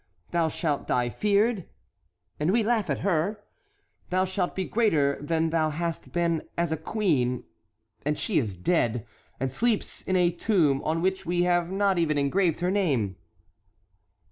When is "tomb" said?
10.31-10.81